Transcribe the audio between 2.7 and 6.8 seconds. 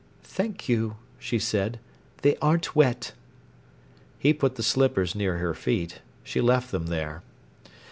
wet." He put the slippers near her feet. She left